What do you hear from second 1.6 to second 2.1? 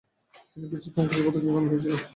করেছিলেন।